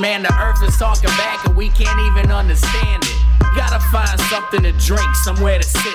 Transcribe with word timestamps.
Man, 0.00 0.22
the 0.22 0.32
earth 0.40 0.62
is 0.62 0.76
talking 0.76 1.10
back 1.18 1.44
and 1.44 1.56
we 1.56 1.70
can't 1.70 2.00
even 2.00 2.30
understand 2.30 3.02
it. 3.02 3.18
Gotta 3.56 3.80
find 3.90 4.20
something 4.30 4.62
to 4.62 4.70
drink, 4.86 5.14
somewhere 5.24 5.58
to 5.58 5.64
sit. 5.64 5.94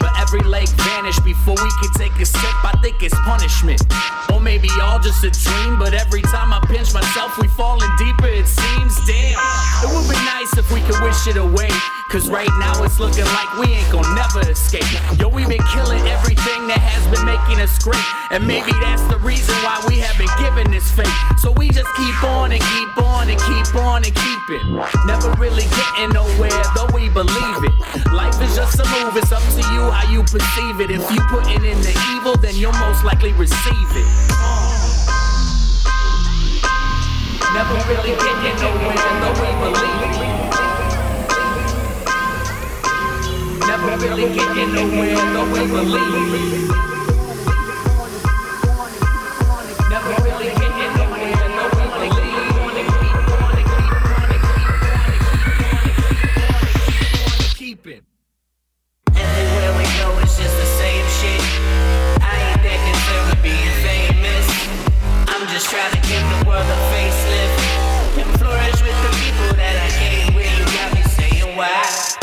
But 0.00 0.10
every 0.18 0.40
lake 0.40 0.68
vanished 0.70 1.24
before 1.24 1.54
we 1.54 1.70
could 1.80 1.92
take 1.94 2.12
a 2.18 2.26
sip. 2.26 2.64
I 2.64 2.72
think 2.82 3.04
it's 3.04 3.14
punishment. 3.20 3.80
Or 4.32 4.40
maybe 4.40 4.68
all 4.82 4.98
just 4.98 5.22
a 5.22 5.30
dream. 5.30 5.78
But 5.78 5.94
every 5.94 6.22
time 6.22 6.52
I 6.52 6.58
pinch 6.66 6.92
myself, 6.92 7.38
we 7.38 7.46
falling 7.46 7.90
deeper, 7.98 8.26
it 8.26 8.48
seems. 8.48 9.06
Damn, 9.06 9.38
it 9.38 9.94
would 9.94 10.10
be 10.10 10.18
nice 10.26 10.58
if 10.58 10.72
we 10.72 10.80
could 10.80 11.00
wish 11.02 11.28
it 11.28 11.36
away. 11.36 11.70
Cause 12.08 12.30
right 12.30 12.48
now 12.62 12.84
it's 12.84 13.00
looking 13.00 13.26
like 13.26 13.58
we 13.58 13.66
ain't 13.74 13.90
gonna 13.90 14.14
never 14.14 14.46
escape. 14.48 14.86
Yo, 15.18 15.26
we 15.26 15.42
been 15.42 15.62
killing 15.74 16.06
everything 16.06 16.70
that 16.70 16.78
has 16.78 17.02
been 17.10 17.26
making 17.26 17.58
us 17.58 17.74
great. 17.82 17.98
And 18.30 18.46
maybe 18.46 18.70
that's 18.78 19.02
the 19.10 19.18
reason 19.26 19.50
why 19.66 19.82
we 19.90 19.98
have 19.98 20.14
been 20.14 20.30
given 20.38 20.70
this 20.70 20.86
fate. 20.94 21.10
So 21.42 21.50
we 21.50 21.66
just 21.66 21.90
keep 21.98 22.14
on 22.22 22.54
and 22.54 22.62
keep 22.62 22.94
on 23.02 23.26
and 23.26 23.34
keep 23.42 23.74
on 23.82 24.06
and 24.06 24.14
keep 24.14 24.42
it. 24.54 24.62
Never 25.02 25.34
really 25.34 25.66
getting 25.74 26.14
nowhere, 26.14 26.54
though 26.78 26.86
we 26.94 27.10
believe 27.10 27.60
it. 27.66 27.74
Life 28.14 28.38
is 28.38 28.54
just 28.54 28.78
a 28.78 28.86
move, 29.02 29.18
it's 29.18 29.34
up 29.34 29.42
to 29.58 29.62
you 29.74 29.82
how 29.90 30.06
you 30.06 30.22
perceive 30.22 30.78
it. 30.78 30.94
If 30.94 31.02
you 31.10 31.18
put 31.26 31.50
it 31.50 31.66
in 31.66 31.78
the 31.82 31.94
evil, 32.14 32.38
then 32.38 32.54
you'll 32.54 32.78
most 32.78 33.02
likely 33.02 33.34
receive 33.34 33.90
it. 33.98 34.08
Never 37.50 37.74
really 37.90 38.14
getting 38.14 38.56
nowhere, 38.62 38.94
though 38.94 39.36
we 39.42 39.50
believe 39.58 40.22
it. 40.22 40.25
Never 43.76 43.98
really 43.98 44.32
getting 44.32 44.72
nowhere, 44.72 45.16
we 59.76 59.84
go, 60.00 60.08
it's 60.20 60.38
just 60.38 60.56
the 60.56 60.64
same 60.80 61.06
shit. 61.20 61.42
I 62.22 62.32
ain't 62.48 62.62
that 62.64 62.80
concerned 62.80 63.28
with 63.28 63.42
being 63.42 63.76
famous. 63.84 64.46
I'm 65.28 65.46
just 65.48 65.68
trying 65.68 65.92
to 65.92 66.00
give 66.08 66.24
the 66.32 66.48
world 66.48 66.64
a 66.64 66.78
facelift 66.88 67.60
and 68.24 68.40
flourish 68.40 68.80
with 68.80 68.96
the 69.04 69.10
people 69.20 69.52
that 69.60 69.76
I. 69.76 69.86
You 70.56 70.64
got 70.64 70.94
me 70.94 71.02
why. 71.56 72.15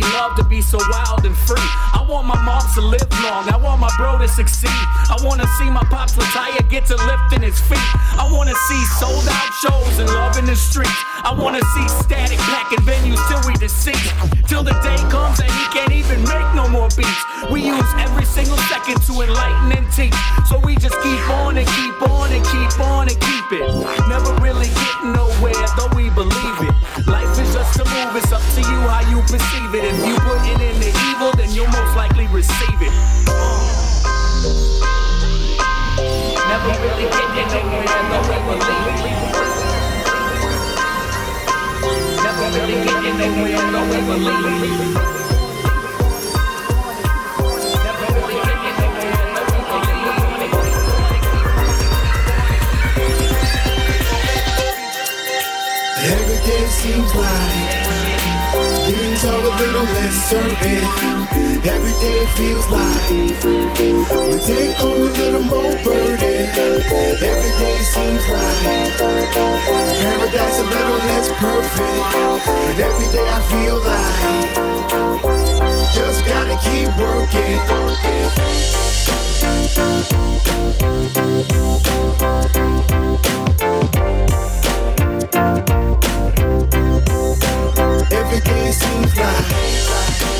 We 0.00 0.12
love 0.16 0.34
to 0.36 0.44
be 0.44 0.62
so 0.62 0.78
wild 0.90 1.24
and 1.26 1.36
free. 1.36 1.68
I 1.92 2.04
want 2.08 2.26
my 2.26 2.40
mom 2.42 2.62
to 2.74 2.80
live 2.80 3.08
long. 3.20 3.48
I 3.52 3.56
want 3.56 3.80
my 3.80 3.92
bro 3.98 4.16
to 4.18 4.28
succeed. 4.28 4.80
I 5.12 5.16
wanna 5.22 5.46
see 5.58 5.68
my 5.68 5.84
pops 5.92 6.16
retire, 6.16 6.56
get 6.68 6.86
to 6.86 6.96
lifting 6.96 7.42
his 7.42 7.60
feet. 7.60 7.88
I 8.16 8.28
wanna 8.32 8.54
see 8.68 8.82
sold 8.96 9.28
out 9.28 9.50
shows 9.60 9.98
and 9.98 10.08
love 10.08 10.38
in 10.38 10.46
the 10.46 10.56
streets. 10.56 10.96
I 11.24 11.34
wanna 11.36 11.60
see 11.76 11.88
static 12.00 12.38
packing 12.38 12.84
venues 12.88 13.20
till 13.28 13.42
we 13.46 13.54
deceased. 13.60 14.14
Till 14.48 14.62
the 14.62 14.76
day 14.80 14.96
comes 15.12 15.38
that 15.38 15.50
he 15.52 15.64
can't 15.76 15.92
even 15.92 16.22
make 16.24 16.48
no 16.54 16.68
more 16.68 16.88
beats. 16.96 17.22
We 17.52 17.60
use 17.60 17.90
every 17.98 18.24
single 18.24 18.58
second 18.72 19.02
to 19.04 19.12
enlighten 19.20 19.76
and 19.76 19.86
teach. 19.92 20.16
So 20.48 20.58
we 20.60 20.76
just 20.76 20.96
keep 21.02 21.20
on 21.44 21.58
and 21.58 21.68
keep 21.68 22.08
on 22.08 22.32
and 22.32 22.44
keep 22.44 22.72
on 22.80 23.08
and 23.08 23.20
keep 23.20 23.46
it. 23.52 23.99
Seems 56.82 57.14
like 57.14 57.84
things 58.86 59.24
are 59.26 59.34
a 59.34 59.56
little 59.58 59.84
less 59.84 60.30
certain. 60.30 61.39
Every 61.62 61.92
day 62.00 62.24
feels 62.36 62.66
like 62.70 63.10
we 63.10 63.28
take 64.46 64.80
on 64.80 64.96
a 64.96 65.12
little 65.12 65.42
more 65.42 65.76
burden. 65.84 66.48
Every 66.56 67.52
day 67.60 67.78
seems 67.82 68.28
like 68.30 68.96
paradise 68.96 70.58
a 70.58 70.64
little 70.64 70.98
less 71.08 71.28
perfect. 71.36 72.14
But 72.46 72.78
every 72.80 73.08
day 73.12 73.28
I 73.28 73.40
feel 73.52 73.76
like 73.76 74.54
just 75.92 76.24
gotta 76.24 76.56
keep 76.64 76.88
working. 76.96 77.60
Every 88.12 88.40
day 88.40 88.72
seems 88.72 89.16
like 89.18 90.39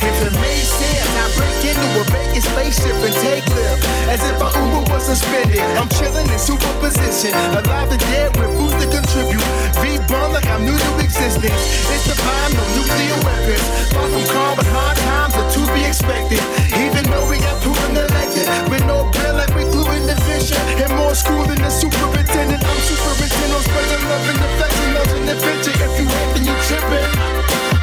If 0.00 0.16
it 0.24 0.32
made 0.40 0.64
sense, 0.64 1.12
I 1.12 1.28
break 1.36 1.60
into 1.60 1.88
a 2.00 2.04
vacant 2.08 2.44
spaceship 2.44 2.96
and 3.04 3.14
take 3.20 3.44
lift. 3.52 3.84
As 4.08 4.24
if 4.24 4.32
my 4.40 4.48
Uber 4.48 4.88
was 4.88 5.04
suspended. 5.04 5.60
I'm 5.76 5.88
chilling 5.92 6.24
in 6.24 6.40
superposition. 6.40 7.36
Alive 7.52 7.92
and 7.92 8.00
dead 8.08 8.32
with 8.40 8.48
food 8.56 8.72
to 8.80 8.86
contribute. 8.88 9.44
V-bomb 9.76 10.32
like 10.32 10.48
I'm 10.48 10.64
new 10.64 10.72
to 10.72 10.90
existence. 11.04 11.52
It's 11.92 12.08
the 12.08 12.16
time, 12.16 12.50
no 12.56 12.64
nuclear 12.80 13.18
weapons. 13.28 13.64
Far 13.92 14.08
from 14.08 14.24
calm, 14.32 14.56
but 14.56 14.68
hard 14.72 14.96
times 15.04 15.36
are 15.36 15.50
to 15.52 15.62
be 15.76 15.84
expected. 15.84 16.40
Even 16.80 17.04
though 17.12 17.28
we 17.28 17.36
got 17.36 17.60
proven 17.60 17.92
elected. 17.92 18.48
With 18.72 18.84
no 18.88 19.04
bill 19.12 19.36
like 19.36 19.52
we 19.52 19.68
glue 19.68 19.84
in 20.00 20.08
the 20.08 20.16
vision. 20.24 20.56
And 20.80 20.96
more 20.96 21.12
school 21.12 21.44
than 21.44 21.60
the 21.60 21.68
superintendent. 21.68 22.64
I'm 22.64 22.80
superintendent 22.88 23.62
spreading 23.68 24.04
love 24.08 24.26
and 24.32 24.40
affection. 24.48 24.88
Love 24.96 25.12
and 25.12 25.28
adventure. 25.28 25.76
If 25.76 25.92
you 26.00 26.08
hate, 26.08 26.30
then 26.32 26.44
you 26.48 26.56
tripping. 26.64 27.04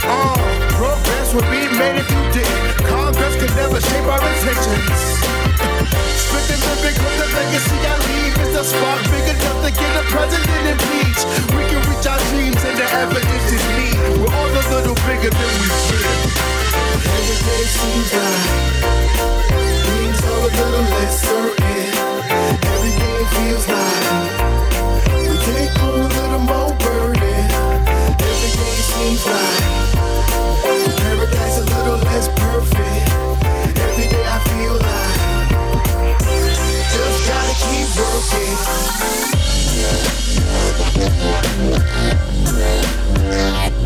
Uh, 0.01 0.37
progress 1.27 1.33
would 1.33 1.49
be 1.51 1.67
made 1.77 1.97
if 1.99 2.09
you 2.09 2.23
did. 2.31 2.47
Congress 2.87 3.35
could 3.35 3.53
never 3.55 3.79
shape 3.81 4.05
our 4.05 4.19
intentions. 4.19 4.99
Spitting 6.23 6.61
living 6.67 6.95
from 6.95 7.13
the 7.19 7.27
legacy 7.35 7.77
I 7.83 7.95
leave 8.07 8.37
is 8.47 8.55
a 8.55 8.63
spark 8.63 9.01
big 9.11 9.27
enough 9.35 9.59
to 9.65 9.71
get 9.71 9.93
a 9.95 10.03
president 10.07 10.63
impeached. 10.71 11.25
We 11.55 11.63
can 11.67 11.81
reach 11.89 12.07
our 12.07 12.19
dreams 12.31 12.61
and 12.63 12.77
the 12.77 12.87
evidence 13.03 13.47
is 13.51 13.63
me. 13.75 13.87
We're 14.21 14.33
all 14.33 14.51
a 14.51 14.63
little 14.71 14.97
bigger 15.07 15.31
than 15.31 15.51
we've 15.59 15.83
been. 15.89 16.19
Every 17.07 17.39
day 17.47 17.63
seems 17.75 18.09
like 18.13 18.47
things 19.83 20.19
are 20.23 20.39
a 20.39 20.51
little 20.59 20.85
less 20.95 21.15
certain. 21.27 21.91
Every 22.71 22.93
day 23.01 23.19
feels 23.35 23.65
like 23.67 24.31
we 25.27 25.35
take 25.47 25.75
on 25.83 25.99
a 25.99 26.07
little 26.07 26.43
more 26.51 26.73
burden. 26.79 27.43
Every 28.15 28.51
day 28.59 28.77
seems 28.91 29.25
like 29.25 29.96
paradise 30.63 31.57
a 31.57 31.63
little 31.63 31.99
less 32.07 32.27
perfect. 32.29 33.09
Every 33.77 34.07
day 34.07 34.25
I 34.25 34.39
feel 34.49 34.73
like 34.73 35.17
just 36.93 37.19
gotta 37.27 37.53
keep 37.63 37.87
All 43.39 43.76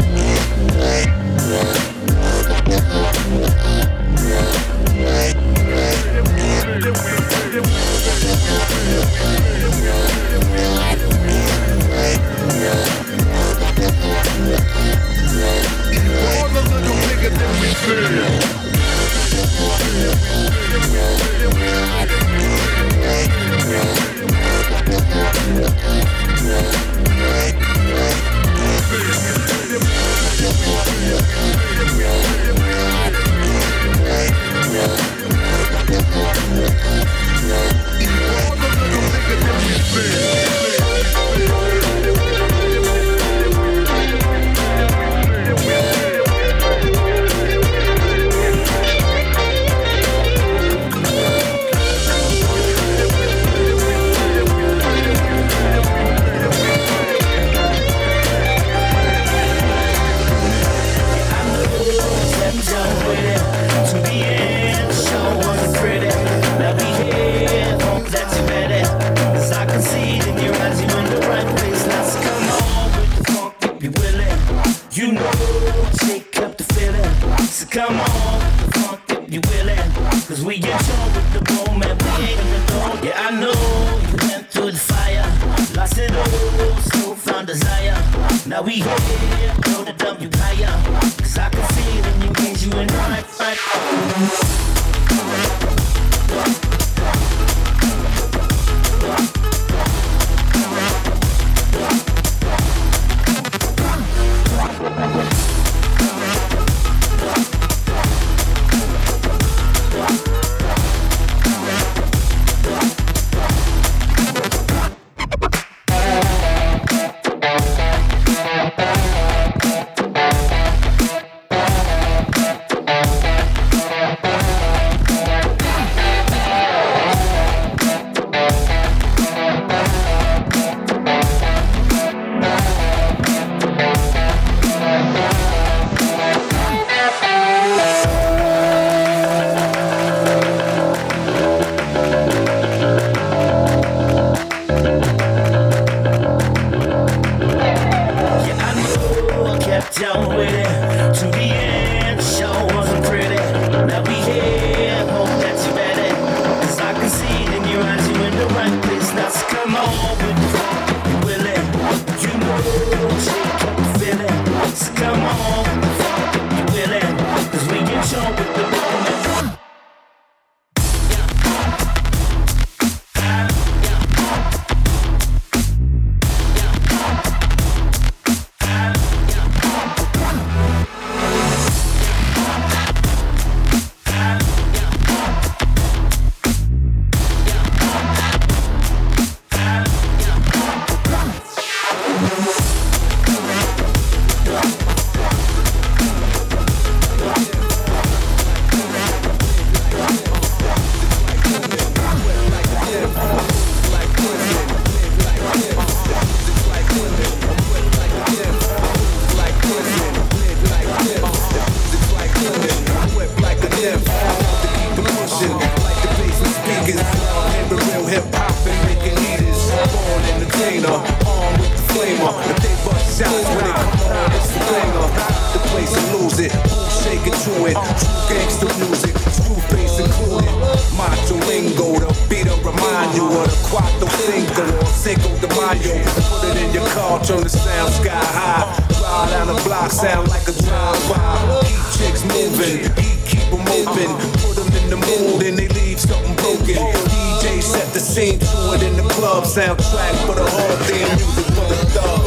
like 240.32 240.48
a 240.48 240.56
drive-by. 240.64 241.62
Keep 241.68 241.84
chicks 241.96 242.24
moving, 242.24 242.80
keep, 242.96 243.20
keep 243.28 243.48
'em 243.52 243.68
open. 243.80 244.10
Put 244.44 244.58
'em 244.62 244.70
in 244.80 244.86
the 244.90 245.00
mood 245.08 245.44
and 245.48 245.56
they 245.60 245.68
leave 245.80 246.00
something 246.00 246.36
broken. 246.42 246.80
DJ 247.12 247.62
set 247.62 247.88
the 247.94 248.00
scene 248.00 248.40
to 248.40 248.60
it 248.76 248.82
in 248.88 248.96
the 248.96 249.08
club. 249.16 249.44
Soundtrack 249.44 250.16
for 250.26 250.36
the 250.42 250.48
whole 250.56 250.78
damn 250.88 251.10
music 251.20 251.48
for 251.56 251.68
the 251.72 251.80
thug. 251.94 252.22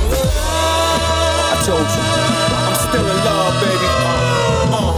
I 1.51 1.55
told 1.67 1.89
you, 1.97 2.05
I'm 2.69 2.77
still 2.87 3.07
in 3.15 3.19
love, 3.29 3.55
baby. 3.63 3.89
Uh, 3.89 4.79
uh. 4.79 4.95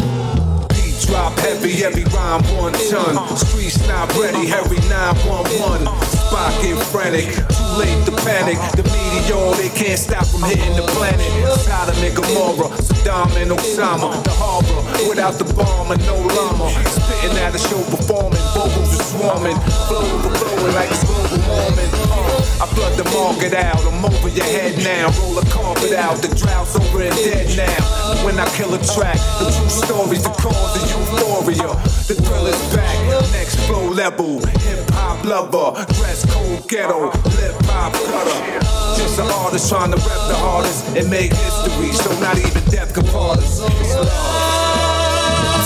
Heavy, 1.42 1.84
every 1.84 2.04
rhyme 2.14 2.42
one 2.56 2.72
ton. 2.90 3.36
Streets 3.36 3.86
not 3.88 4.12
ready, 4.16 4.50
every 4.52 4.78
911. 4.88 5.86
Spot 6.26 6.52
get 6.62 6.78
frantic, 6.90 7.28
too 7.52 7.70
late 7.78 8.00
to 8.06 8.12
panic. 8.24 8.58
The 8.74 8.82
meteor, 8.82 9.54
they 9.54 9.70
can't 9.70 9.98
stop 9.98 10.26
from 10.26 10.42
hitting 10.42 10.74
the 10.74 10.82
planet. 10.96 11.22
Sodom 11.62 11.96
and 12.02 12.16
Gomorrah, 12.16 12.70
Saddam 12.82 13.30
and 13.40 13.50
Osama. 13.52 14.10
The 14.24 14.34
harbor, 14.34 14.82
without 15.08 15.38
the 15.38 15.46
bomb 15.54 15.92
and 15.92 16.02
no 16.06 16.18
llama. 16.34 16.70
Spitting 16.90 17.38
at 17.38 17.54
a 17.54 17.58
show, 17.58 17.82
performing 17.94 18.42
vocals 18.50 18.98
are 18.98 19.06
swarming, 19.06 19.58
flow 19.86 20.02
overflowing 20.02 20.74
like 20.74 20.90
it's 20.90 21.04
global 21.06 21.38
warming. 21.46 21.90
Uh, 22.10 22.64
I 22.64 22.66
flood 22.74 22.98
the 22.98 23.06
market 23.14 23.54
out, 23.54 23.78
I'm 23.86 24.04
over 24.04 24.28
your 24.28 24.44
head 24.44 24.74
now. 24.82 25.14
Roll 25.22 25.38
a 25.38 25.44
carpet 25.46 25.92
out, 25.92 26.18
the 26.18 26.34
drought's 26.34 26.74
over 26.74 27.02
and 27.02 27.14
dead 27.22 27.54
now. 27.56 27.80
When 28.24 28.38
I 28.38 28.46
kill 28.58 28.74
a 28.74 28.80
track, 28.82 29.18
the 29.38 29.46
true 29.54 29.70
stories, 29.70 30.22
the 30.24 30.34
cause 30.34 30.74
of 30.74 30.86
euphoria. 31.26 31.75
The 32.06 32.14
thrill 32.14 32.47
is 32.47 32.75
back, 32.75 32.97
next 33.33 33.56
flow 33.66 33.88
level. 33.88 34.38
Hip 34.47 34.90
hop 34.90 35.25
lover, 35.25 35.85
dress 35.95 36.25
code 36.33 36.68
ghetto, 36.68 37.06
lip 37.06 37.56
hop 37.66 37.92
cutter. 37.92 38.61
Just 38.97 39.18
an 39.18 39.26
artist 39.26 39.68
trying 39.68 39.90
to 39.90 39.97
rep 39.97 40.28
the 40.28 40.37
hardest 40.37 40.97
and 40.97 41.11
make 41.11 41.33
history, 41.33 41.92
so 41.92 42.11
not 42.21 42.38
even 42.38 42.62
death 42.71 42.95
can 42.95 43.04
part 43.06 43.38
us. 43.38 43.61
I'm 43.61 43.68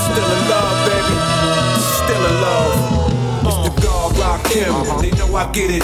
still 0.08 0.30
in 0.30 0.48
love, 0.48 0.88
baby. 0.88 1.16
Still 1.80 2.26
in 2.26 2.40
love. 2.40 3.00
Rakim. 4.20 5.00
They 5.00 5.10
know 5.12 5.34
I 5.34 5.50
get 5.52 5.70
it. 5.70 5.82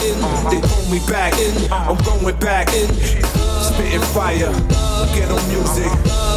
They 0.51 0.61
pull 0.61 0.87
me 0.91 1.01
back. 1.09 1.33
I'm 1.71 1.97
going 2.05 2.37
back. 2.39 2.69
Spitting 2.69 4.01
fire. 4.13 4.53
Ghetto 5.15 5.39
music. 5.49 5.91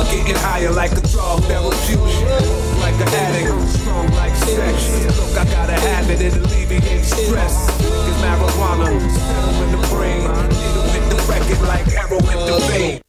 Getting 0.10 0.36
higher 0.36 0.72
like 0.72 0.92
a 0.94 1.02
drug 1.02 1.44
therapeutic. 1.44 2.69
Like 2.69 2.69
an 3.02 3.08
addict. 3.08 3.70
Strong 3.70 4.08
like 4.12 4.36
sex. 4.36 5.18
Look, 5.18 5.38
I 5.38 5.46
gotta 5.46 5.74
have 5.74 6.10
it. 6.10 6.22
It 6.22 6.36
alleviates 6.36 7.10
stress. 7.10 7.70
It's 7.80 8.18
marijuana. 8.22 8.88
Settle 9.10 9.64
in 9.64 9.72
the 9.72 9.88
brain. 9.88 10.22
Needle 10.22 10.88
hit 10.94 11.10
the 11.10 11.18
record 11.30 11.62
like 11.68 11.86
heroin 11.86 12.46
the 12.46 12.66
vein. 12.68 13.09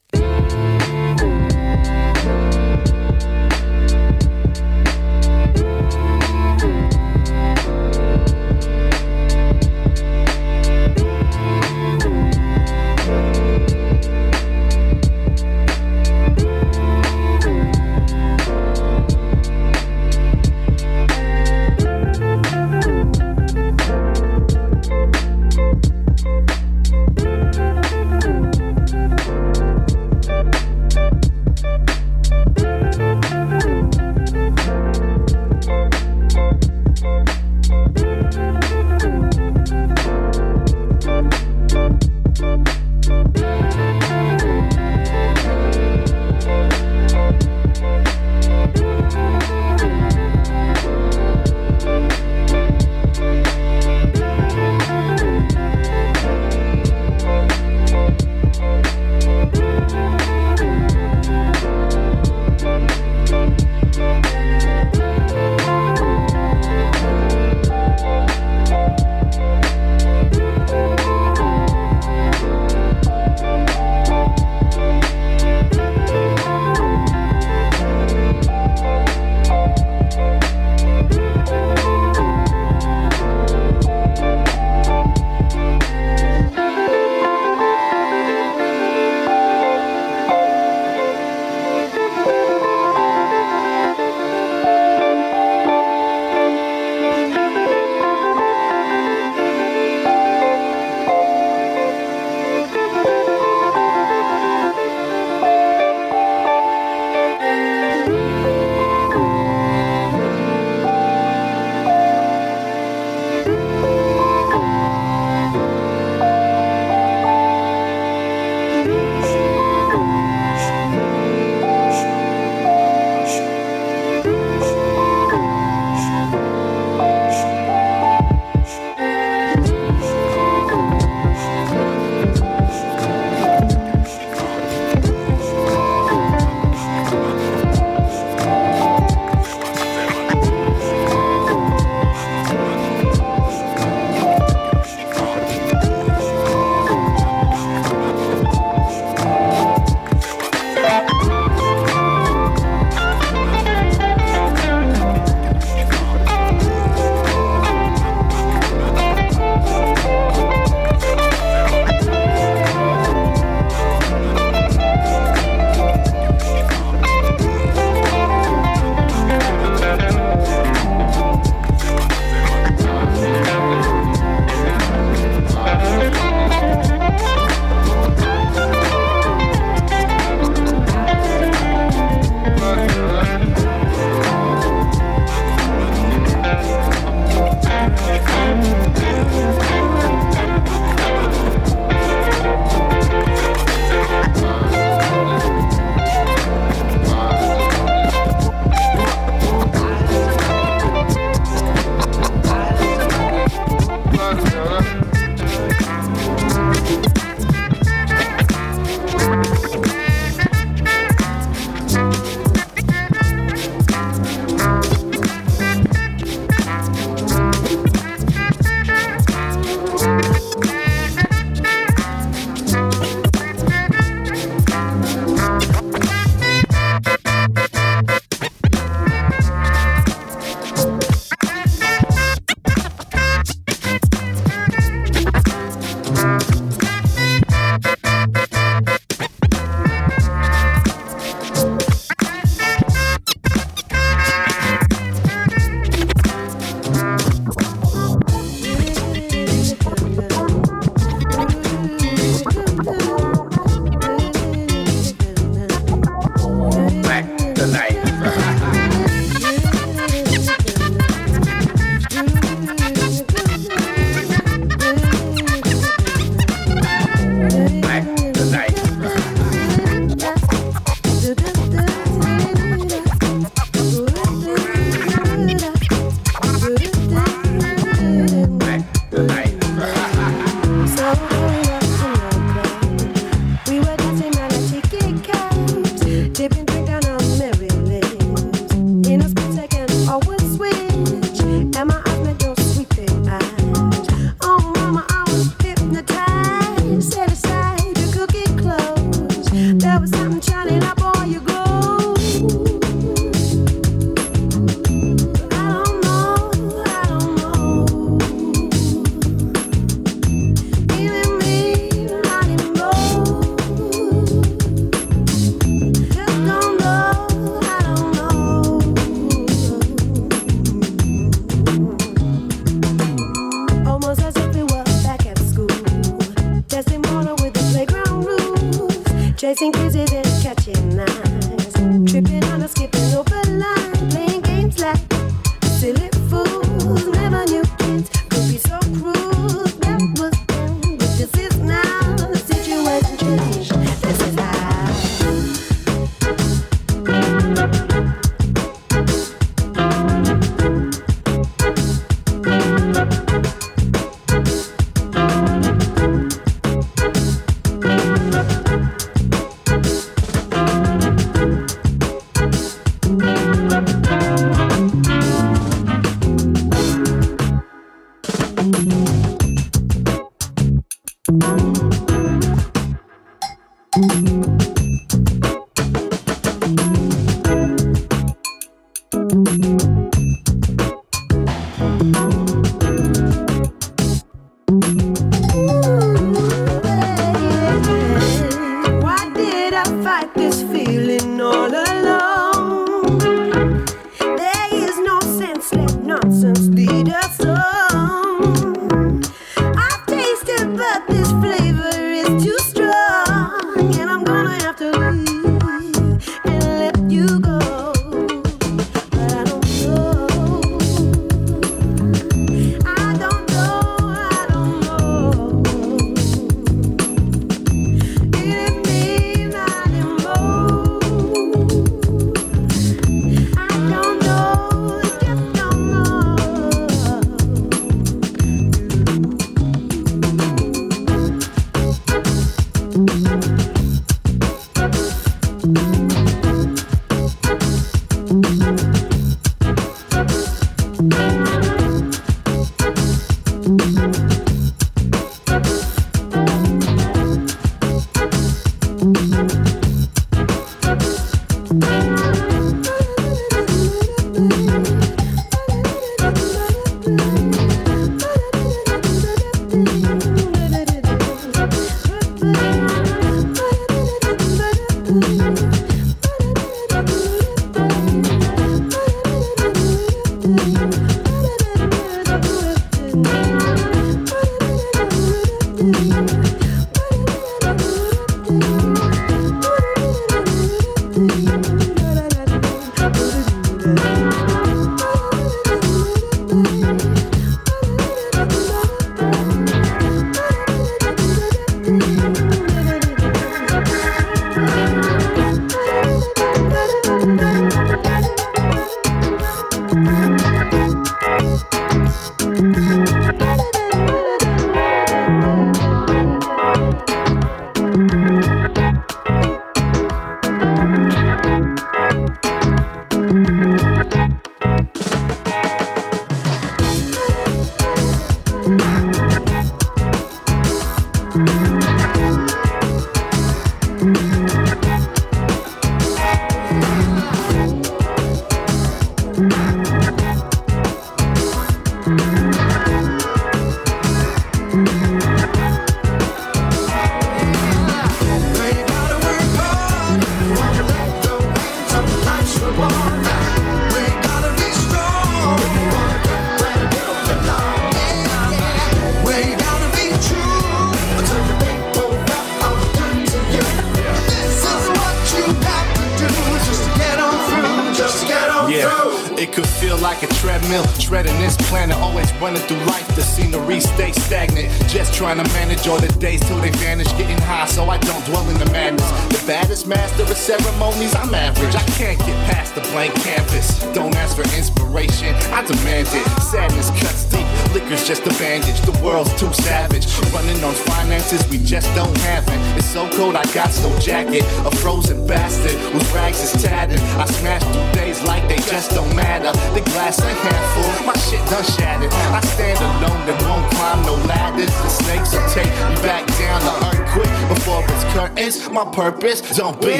purpose, 599.20 599.56
don't 599.56 599.78
be 599.80 600.00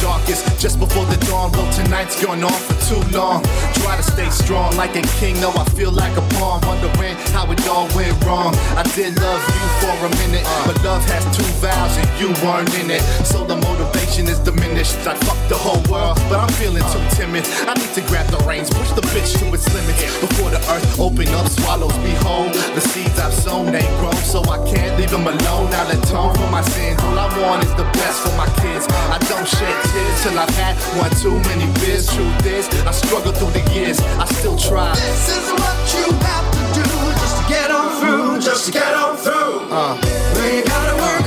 darkest 0.00 0.44
just 0.58 0.78
before 0.78 1.04
the 1.06 1.16
dawn. 1.26 1.52
Well, 1.52 1.70
tonight's 1.72 2.22
gone 2.22 2.42
on 2.42 2.52
for 2.52 2.76
too 2.88 3.02
long. 3.16 3.42
Try 3.82 3.96
to 3.96 4.02
stay 4.02 4.30
strong 4.30 4.76
like 4.76 4.96
a 4.96 5.02
king, 5.20 5.34
though 5.40 5.52
I 5.52 5.64
feel 5.76 5.92
like 5.92 6.16
a 6.16 6.22
pawn. 6.36 6.60
Wondering 6.66 7.16
how 7.34 7.50
it 7.50 7.66
all 7.68 7.88
went 7.94 8.14
wrong. 8.24 8.54
I 8.76 8.82
did 8.94 9.18
love 9.20 9.42
you 9.42 9.66
for 9.80 9.94
a 10.06 10.10
minute, 10.22 10.46
but 10.66 10.76
love 10.84 11.04
has 11.10 11.24
two 11.36 11.48
vows 11.60 11.96
and 11.96 12.08
you 12.20 12.28
weren't 12.44 12.72
in 12.80 12.90
it. 12.90 13.02
So 13.24 13.44
the 13.44 13.56
motivation 13.56 13.97
is 14.26 14.40
diminished. 14.40 14.96
I 15.06 15.14
fuck 15.14 15.38
the 15.48 15.54
whole 15.54 15.82
world, 15.86 16.18
but 16.28 16.40
I'm 16.40 16.50
feeling 16.58 16.82
too 16.90 17.04
timid. 17.14 17.46
I 17.70 17.74
need 17.78 17.92
to 17.94 18.02
grab 18.10 18.26
the 18.34 18.38
reins, 18.48 18.70
push 18.70 18.90
the 18.92 19.02
bitch 19.14 19.38
to 19.38 19.46
its 19.54 19.68
limits. 19.70 20.02
Before 20.18 20.50
the 20.50 20.58
earth 20.74 20.98
open 20.98 21.28
up, 21.38 21.46
swallows 21.46 21.96
behold. 22.02 22.54
The 22.74 22.80
seeds 22.80 23.18
I've 23.18 23.32
sown 23.32 23.70
ain't 23.74 23.92
grown, 24.00 24.18
so 24.26 24.42
I 24.50 24.58
can't 24.66 24.98
leave 24.98 25.10
them 25.10 25.26
alone. 25.26 25.70
Not 25.70 25.94
atone 25.94 26.34
for 26.34 26.50
my 26.50 26.62
sins. 26.62 26.98
All 27.04 27.18
I 27.18 27.28
want 27.38 27.62
is 27.64 27.74
the 27.78 27.86
best 27.94 28.26
for 28.26 28.34
my 28.34 28.48
kids. 28.58 28.86
I 28.90 29.18
don't 29.30 29.46
shed 29.46 29.76
tears 29.92 30.22
till 30.22 30.38
I've 30.38 30.54
had 30.58 30.74
one 30.98 31.12
too 31.22 31.38
many 31.46 31.70
beers. 31.78 32.08
Truth 32.10 32.46
is, 32.46 32.66
I 32.82 32.92
struggle 32.92 33.32
through 33.32 33.54
the 33.54 33.64
years. 33.70 34.00
I 34.18 34.24
still 34.40 34.56
try. 34.56 34.94
This 34.94 35.28
is 35.36 35.46
what 35.52 35.76
you 35.94 36.06
have 36.26 36.46
to 36.56 36.62
do 36.80 36.88
just 37.22 37.34
to 37.38 37.44
get 37.46 37.70
on 37.70 37.88
through, 38.00 38.40
just 38.40 38.66
to 38.66 38.72
get 38.72 38.94
on 38.94 39.16
through. 39.16 39.68
Uh. 39.70 39.94
We 40.34 40.62
gotta 40.62 40.96
work. 40.96 41.17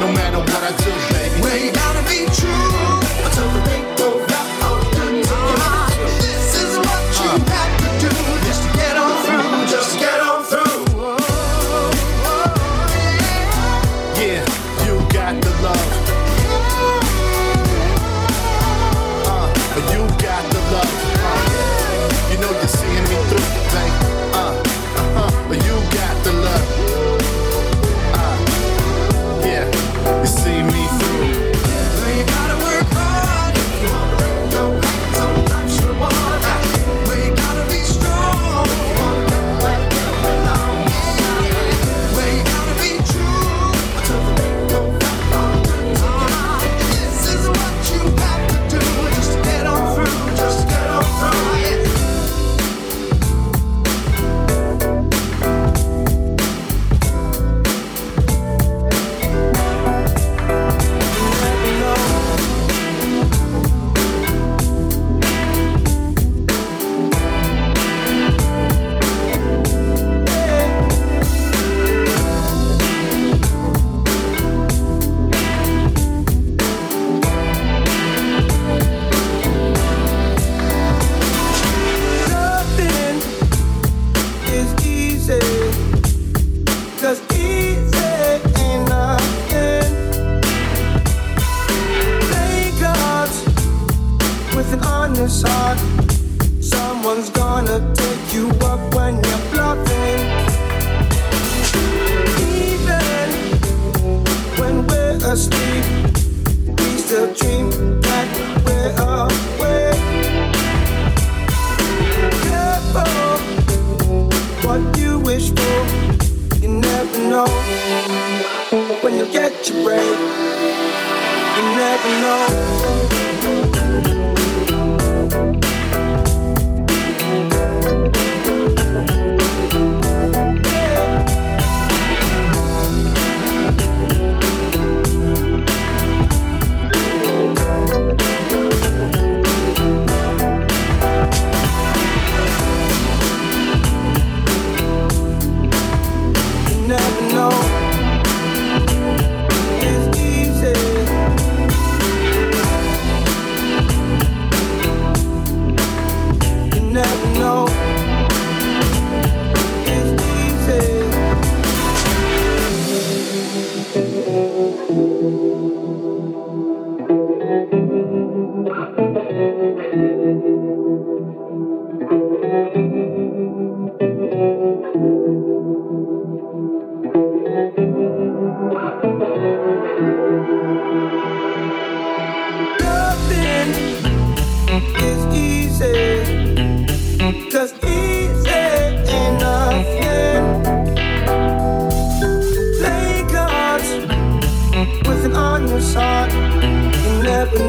No 0.00 0.12
matter 0.12 0.38
what 0.38 0.62
I 0.62 0.72
do. 0.78 1.07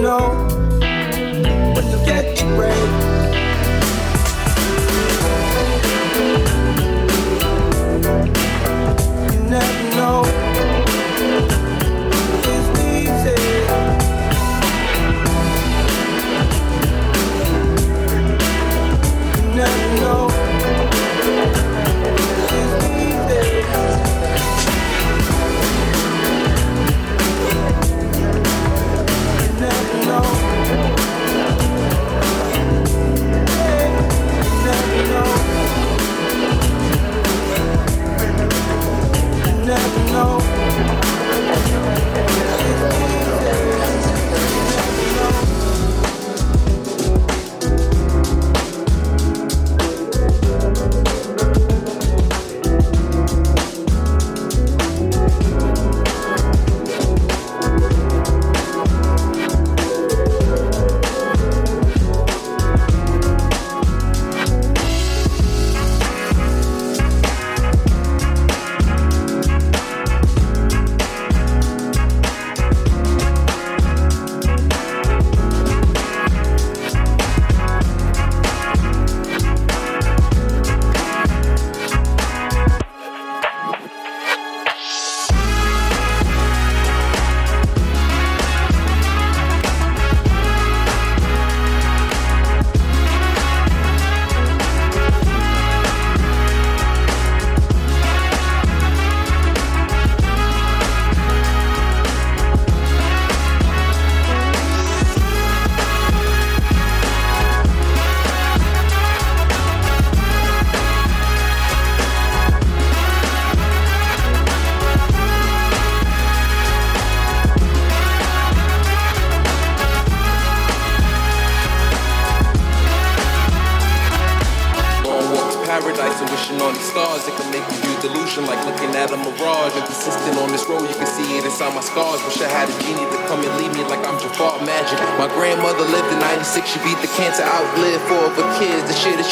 know. 0.10 0.59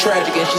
Tragic, 0.08 0.34
and 0.38 0.48
she 0.48 0.58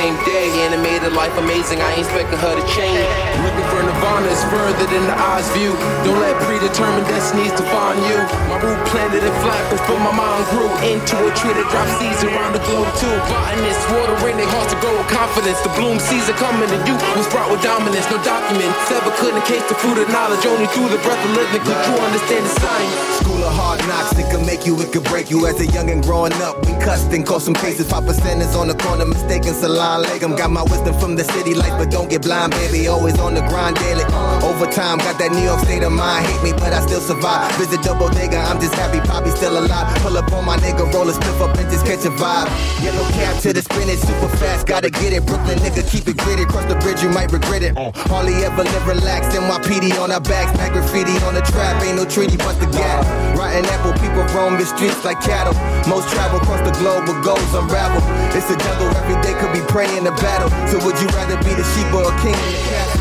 same 0.00 0.16
day. 0.24 0.48
Animated 0.64 1.12
life 1.12 1.36
amazing, 1.36 1.78
I 1.84 1.92
ain't 1.92 2.08
expecting 2.08 2.40
her 2.40 2.54
to 2.56 2.64
change. 2.72 3.04
Looking 3.44 3.66
for 3.68 3.80
Nirvana 3.84 4.32
is 4.32 4.42
further 4.48 4.86
than 4.88 5.04
the 5.04 5.16
eyes 5.32 5.44
view. 5.52 5.76
Don't 6.08 6.16
let 6.24 6.36
predetermined 6.48 7.04
destinies 7.04 7.52
define 7.52 8.00
you. 8.08 8.16
My 8.48 8.56
root 8.64 8.80
planted 8.88 9.20
in 9.20 9.34
flat 9.44 9.64
before 9.68 10.00
my 10.00 10.12
mind 10.16 10.44
grew 10.52 10.72
into 10.88 11.16
a 11.20 11.32
tree 11.36 11.52
that 11.52 11.68
drops 11.68 11.92
seeds 12.00 12.24
around 12.24 12.56
the 12.56 12.64
globe 12.64 12.88
too. 12.96 13.12
Botanists 13.28 13.84
watering 13.92 14.40
their 14.40 14.48
hearts 14.48 14.72
to 14.72 14.78
grow 14.80 14.94
with 14.96 15.10
confidence. 15.12 15.60
The 15.60 15.72
bloom 15.76 16.00
season 16.00 16.32
coming 16.40 16.68
to 16.72 16.78
you 16.88 16.96
was 17.20 17.28
brought 17.28 17.52
with 17.52 17.60
dominance. 17.60 18.08
No 18.08 18.16
documents 18.24 18.80
ever 18.88 19.12
couldn't 19.20 19.44
case 19.44 19.64
the 19.68 19.76
fruit 19.76 20.00
of 20.00 20.08
knowledge. 20.08 20.40
Only 20.48 20.68
through 20.72 20.88
the 20.88 21.00
breath 21.04 21.20
of 21.20 21.32
living 21.36 21.60
could 21.60 21.76
you 21.76 21.96
understand 22.00 22.48
the 22.48 22.52
science. 22.56 22.96
School 23.20 23.42
of 23.44 23.52
hard 23.52 23.80
knocks, 23.84 24.16
it 24.16 24.28
can 24.32 24.44
make 24.48 24.64
you, 24.64 24.80
it 24.80 24.92
can 24.96 25.04
break 25.04 25.28
you. 25.28 25.44
As 25.44 25.60
a 25.60 25.68
young 25.68 25.92
and 25.92 26.00
growing 26.00 26.32
up, 26.40 26.56
we 26.64 26.72
cussed 26.80 27.12
and 27.12 27.26
caught 27.26 27.42
some 27.42 27.56
cases. 27.56 27.84
Five 27.90 28.04
percenters 28.04 28.56
on 28.56 28.68
the 28.68 28.76
corner, 28.80 29.04
mistaken 29.04 29.52
salon 29.52 29.89
legum. 29.98 30.36
Got 30.36 30.50
my 30.50 30.62
wisdom 30.62 30.94
from 30.98 31.16
the 31.16 31.24
city 31.24 31.54
life, 31.54 31.74
but 31.78 31.90
don't 31.90 32.08
get 32.08 32.22
blind, 32.22 32.52
baby. 32.52 32.88
Always 32.88 33.18
on 33.18 33.34
the 33.34 33.42
grind 33.48 33.76
daily. 33.76 34.04
Overtime, 34.44 34.98
got 34.98 35.18
that 35.18 35.32
New 35.32 35.42
York 35.42 35.60
state 35.60 35.82
of 35.82 35.92
mind. 35.92 36.26
Hate 36.26 36.42
me, 36.42 36.52
but 36.52 36.72
I 36.72 36.80
still 36.86 37.00
survive. 37.00 37.50
Visit 37.56 37.82
Double 37.82 38.08
bodega, 38.08 38.38
I'm 38.38 38.60
just 38.60 38.74
happy 38.74 39.00
Poppy 39.00 39.30
still 39.30 39.58
alive. 39.58 39.86
Pull 40.02 40.16
up 40.16 40.30
on 40.32 40.44
my 40.44 40.56
nigga, 40.58 40.86
roll 40.92 41.08
a 41.08 41.12
spliff 41.12 41.40
up 41.40 41.56
and 41.58 41.68
just 41.70 41.84
catch 41.86 42.04
a 42.04 42.12
vibe. 42.12 42.48
Yellow 42.82 43.06
cap 43.16 43.40
to 43.42 43.52
the 43.52 43.62
spinach, 43.62 44.00
super 44.00 44.28
fast, 44.36 44.66
gotta 44.66 44.90
get 44.90 45.12
it. 45.12 45.26
Brooklyn 45.26 45.58
nigga, 45.58 45.82
keep 45.88 46.06
it 46.08 46.16
gritty. 46.16 46.44
Cross 46.44 46.66
the 46.66 46.76
bridge, 46.76 47.02
you 47.02 47.10
might 47.10 47.32
regret 47.32 47.62
it. 47.62 47.76
Uh, 47.76 47.92
hardly 48.08 48.34
ever 48.44 48.64
live 48.64 48.86
relaxed. 48.86 49.36
NYPD 49.36 49.98
on 50.00 50.10
our 50.10 50.20
backs, 50.20 50.52
smack 50.54 50.72
graffiti 50.72 51.16
on 51.24 51.34
the 51.34 51.42
trap. 51.42 51.82
Ain't 51.82 51.96
no 51.96 52.04
treaty, 52.04 52.36
but 52.36 52.58
the 52.60 52.66
gap. 52.72 53.04
Rotten 53.36 53.64
apple, 53.66 53.92
people 54.00 54.24
roam 54.34 54.56
the 54.56 54.66
streets 54.66 55.04
like 55.04 55.20
cattle. 55.20 55.54
Most 55.88 56.08
travel 56.12 56.40
across 56.40 56.60
the 56.66 56.74
globe 56.78 57.08
with 57.08 57.22
goals 57.24 57.52
unravel. 57.54 58.02
It's 58.36 58.50
a 58.50 58.56
jungle, 58.56 58.88
every 58.96 59.16
day 59.22 59.34
could 59.40 59.52
be 59.52 59.64
praying 59.70 60.04
the 60.04 60.10
battle. 60.12 60.50
So 60.68 60.84
would 60.84 61.00
you 61.00 61.06
rather 61.08 61.36
be 61.38 61.54
the 61.54 61.64
sheep 61.72 61.94
or 61.94 62.02
a 62.02 62.14
king 62.20 62.34
in 62.34 62.52
the 62.52 62.62
castle? 62.68 62.99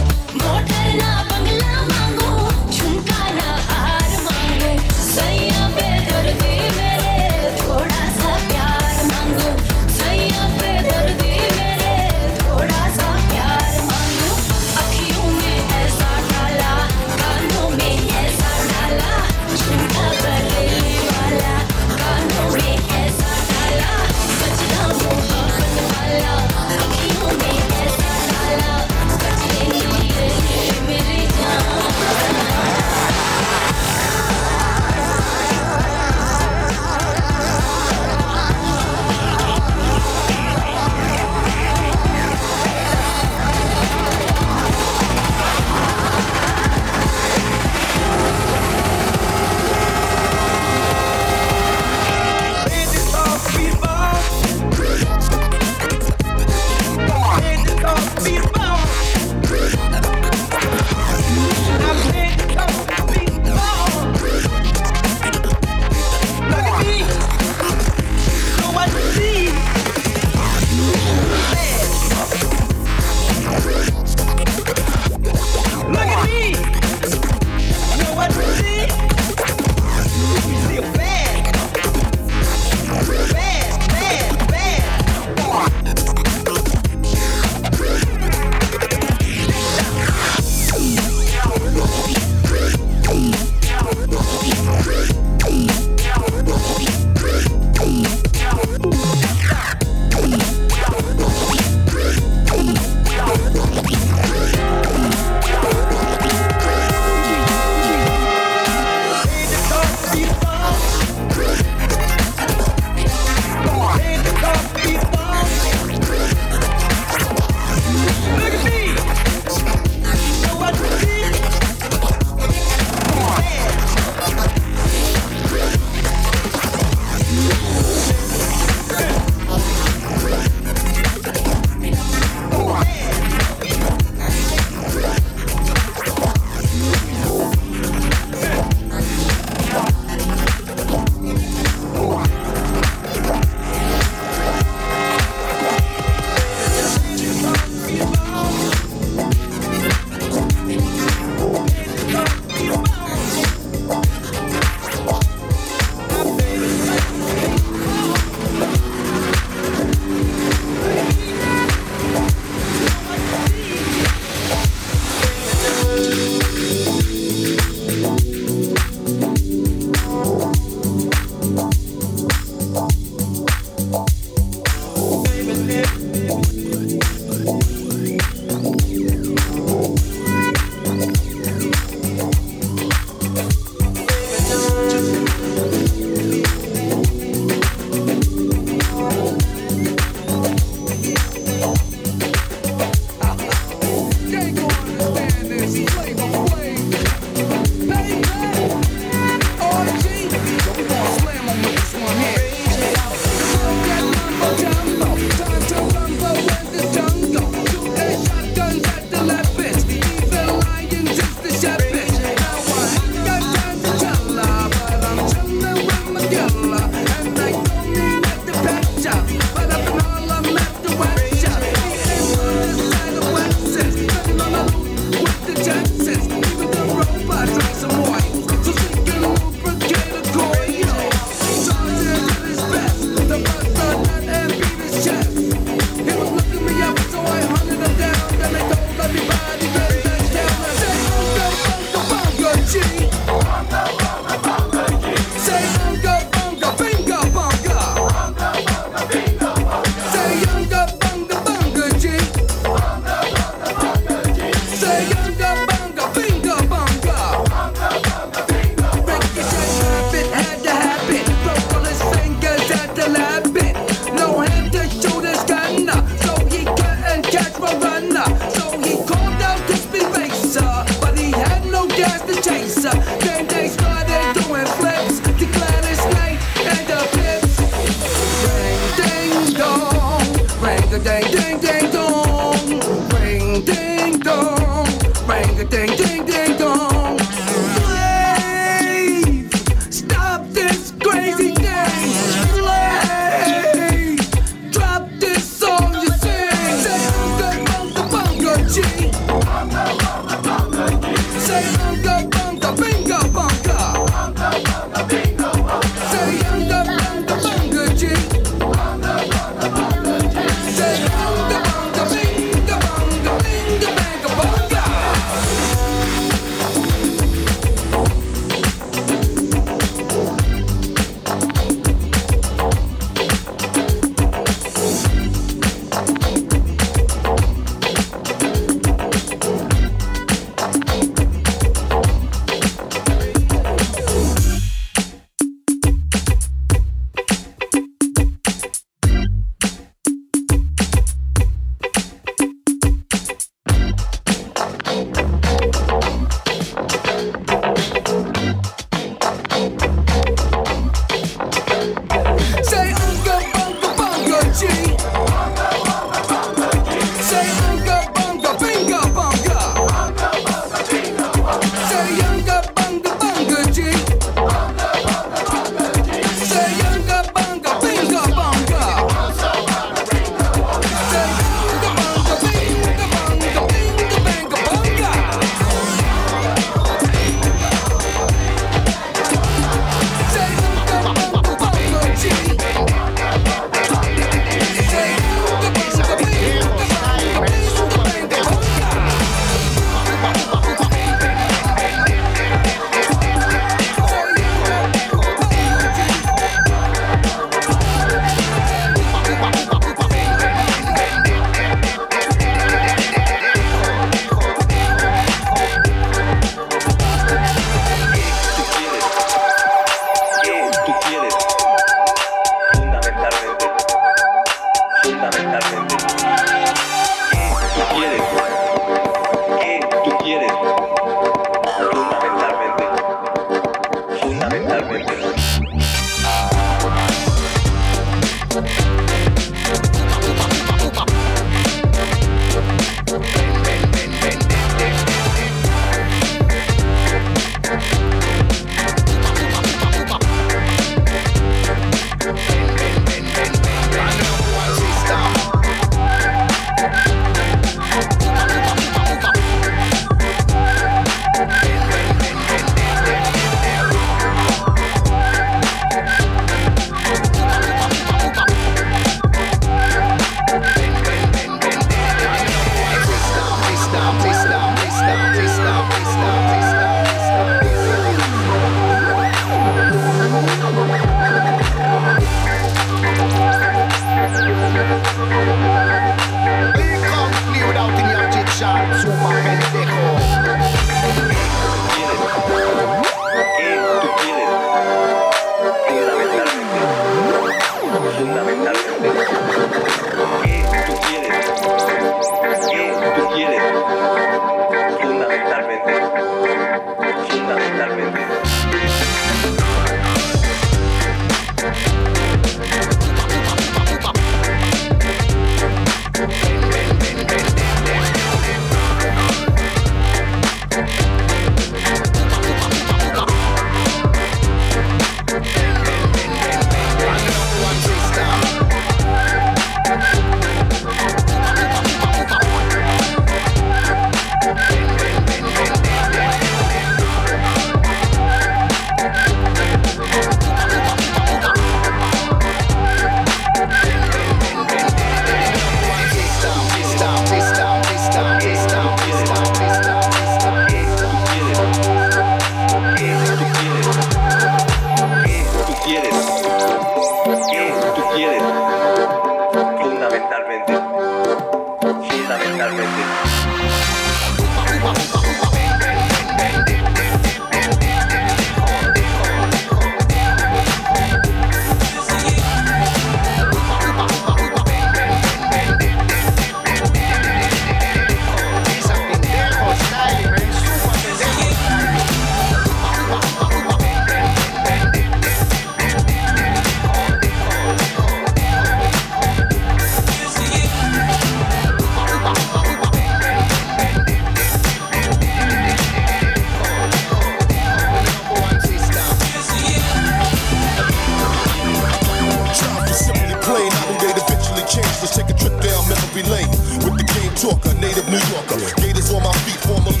My 599.23 599.31
feet, 599.45 599.59
formerly 599.61 600.00